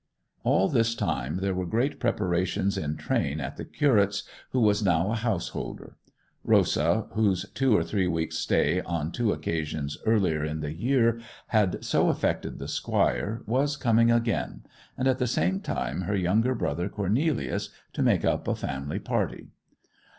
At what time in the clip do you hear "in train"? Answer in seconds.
2.75-3.39